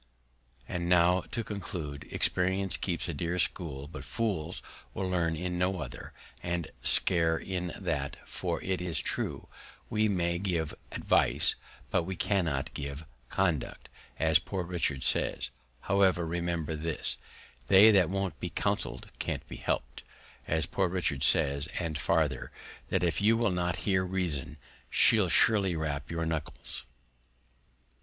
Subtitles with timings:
[0.67, 4.63] And now to conclude, Experience keeps a dear School, but Fools
[4.95, 9.47] will learn in no other, and scarce in that; for it is true,
[9.91, 11.53] we may give Advice,
[11.91, 15.51] but we cannot give Conduct, as Poor Richard says:
[15.81, 17.19] However, remember this,
[17.67, 20.01] They that won't be counseled, can't be helped,
[20.47, 22.49] as Poor Richard says: and farther,
[22.89, 24.57] That if you will not hear Reason,
[24.89, 26.85] she'll surely rap your Knuckles.